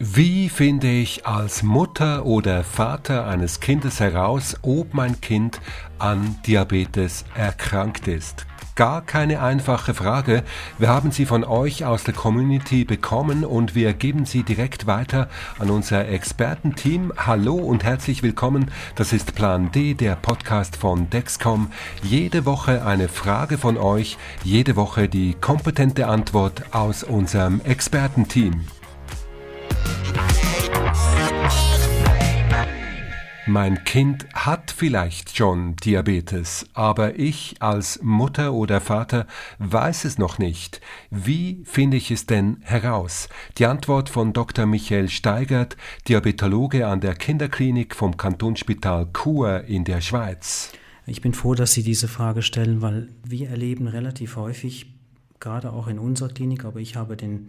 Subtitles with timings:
[0.00, 5.60] Wie finde ich als Mutter oder Vater eines Kindes heraus, ob mein Kind
[5.98, 8.46] an Diabetes erkrankt ist?
[8.76, 10.44] Gar keine einfache Frage.
[10.78, 15.28] Wir haben sie von euch aus der Community bekommen und wir geben sie direkt weiter
[15.58, 17.12] an unser Expertenteam.
[17.16, 18.70] Hallo und herzlich willkommen.
[18.94, 21.72] Das ist Plan D, der Podcast von Dexcom.
[22.04, 28.60] Jede Woche eine Frage von euch, jede Woche die kompetente Antwort aus unserem Expertenteam.
[33.48, 39.26] Mein Kind hat vielleicht schon Diabetes, aber ich als Mutter oder Vater
[39.58, 40.82] weiß es noch nicht.
[41.10, 43.30] Wie finde ich es denn heraus?
[43.56, 44.66] Die Antwort von Dr.
[44.66, 50.70] Michael Steigert, Diabetologe an der Kinderklinik vom Kantonsspital Chur in der Schweiz.
[51.06, 54.92] Ich bin froh, dass Sie diese Frage stellen, weil wir erleben relativ häufig,
[55.40, 57.48] gerade auch in unserer Klinik, aber ich habe den,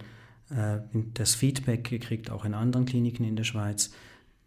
[0.50, 0.78] äh,
[1.14, 3.92] das Feedback gekriegt, auch in anderen Kliniken in der Schweiz,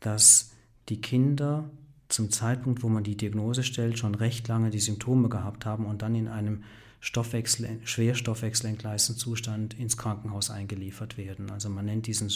[0.00, 0.52] dass
[0.88, 1.70] die Kinder
[2.08, 6.02] zum Zeitpunkt, wo man die Diagnose stellt, schon recht lange die Symptome gehabt haben und
[6.02, 6.62] dann in einem
[7.00, 11.50] Stoffwechsel, schwerstoffwechselentgleisten Zustand ins Krankenhaus eingeliefert werden.
[11.50, 12.30] Also man nennt diesen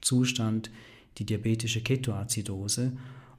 [0.00, 0.70] Zustand
[1.18, 2.92] die diabetische Ketoazidose.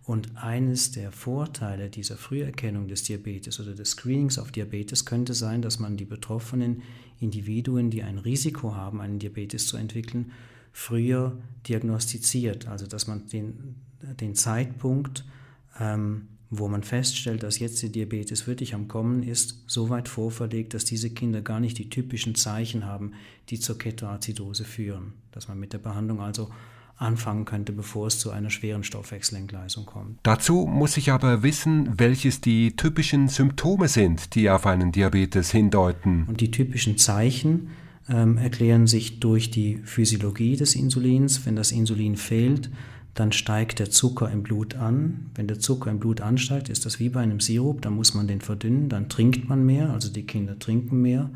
[0.04, 5.62] Und eines der Vorteile dieser Früherkennung des Diabetes oder des Screenings auf Diabetes könnte sein,
[5.62, 6.82] dass man die betroffenen
[7.20, 10.32] Individuen, die ein Risiko haben, einen Diabetes zu entwickeln,
[10.72, 11.38] früher
[11.68, 12.68] diagnostiziert.
[12.68, 13.76] Also dass man den
[14.22, 15.26] den Zeitpunkt,
[15.80, 20.74] ähm, wo man feststellt, dass jetzt der Diabetes wirklich am Kommen ist, so weit vorverlegt,
[20.74, 23.14] dass diese Kinder gar nicht die typischen Zeichen haben,
[23.50, 25.14] die zur Ketoazidose führen.
[25.32, 26.50] Dass man mit der Behandlung also
[27.00, 30.20] anfangen könnte, bevor es zu einer schweren Stoffwechselentgleisung kommt.
[30.24, 36.26] Dazu muss ich aber wissen, welches die typischen Symptome sind, die auf einen Diabetes hindeuten.
[36.28, 37.70] Und die typischen Zeichen
[38.10, 41.46] ähm, erklären sich durch die Physiologie des Insulins.
[41.46, 42.70] Wenn das Insulin fehlt,
[43.14, 45.32] dann steigt der Zucker im Blut an.
[45.36, 48.28] Wenn der Zucker im Blut ansteigt, ist das wie bei einem Sirup, dann muss man
[48.28, 51.30] den verdünnen, dann trinkt man mehr, also die Kinder trinken mehr.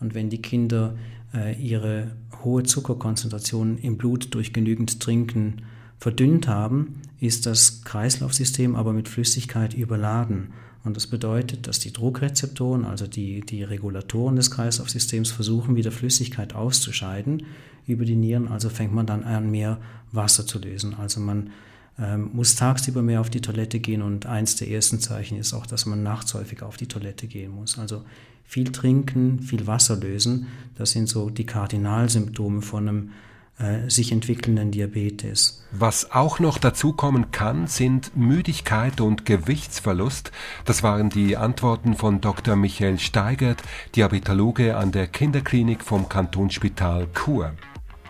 [0.00, 0.96] Und wenn die Kinder
[1.32, 2.12] äh, ihre
[2.44, 5.62] hohe Zuckerkonzentration im Blut durch genügend Trinken
[5.98, 10.52] verdünnt haben, ist das Kreislaufsystem aber mit Flüssigkeit überladen.
[10.84, 16.54] Und das bedeutet, dass die Druckrezeptoren, also die, die Regulatoren des Kreislaufsystems, versuchen, wieder Flüssigkeit
[16.54, 17.42] auszuscheiden
[17.86, 18.48] über die Nieren.
[18.48, 19.80] Also fängt man dann an, mehr
[20.12, 20.94] Wasser zu lösen.
[20.94, 21.50] Also man
[21.98, 25.66] ähm, muss tagsüber mehr auf die Toilette gehen und eins der ersten Zeichen ist auch,
[25.66, 27.78] dass man nachts häufig auf die Toilette gehen muss.
[27.78, 28.04] Also
[28.44, 30.46] viel trinken, viel Wasser lösen,
[30.76, 33.10] das sind so die Kardinalsymptome von einem
[33.58, 35.64] äh, sich entwickelnden Diabetes.
[35.72, 40.30] Was auch noch dazukommen kann, sind Müdigkeit und Gewichtsverlust.
[40.64, 42.56] Das waren die Antworten von Dr.
[42.56, 43.62] Michael Steigert,
[43.94, 47.52] Diabetologe an der Kinderklinik vom Kantonsspital Chur.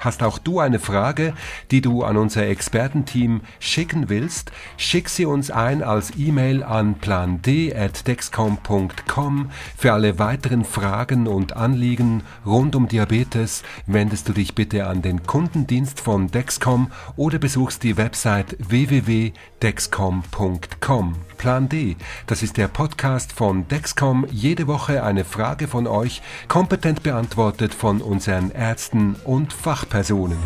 [0.01, 1.35] Hast auch du eine Frage,
[1.71, 4.53] die du an unser Expertenteam schicken willst?
[4.77, 9.51] Schick sie uns ein als E-Mail an pland.dexcom.com.
[9.77, 15.25] Für alle weiteren Fragen und Anliegen rund um Diabetes wendest du dich bitte an den
[15.25, 21.17] Kundendienst von Dexcom oder besuchst die Website www.dexcom.com.
[21.37, 21.97] Plan D,
[22.27, 24.27] das ist der Podcast von Dexcom.
[24.31, 29.53] Jede Woche eine Frage von euch, kompetent beantwortet von unseren Ärzten und
[29.87, 30.39] Fachpersonen.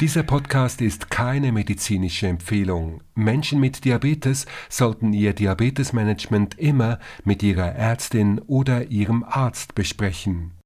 [0.00, 3.00] Dieser Podcast ist keine medizinische Empfehlung.
[3.14, 10.54] Menschen mit Diabetes sollten ihr Diabetesmanagement immer mit ihrer Ärztin oder ihrem Arzt besprechen.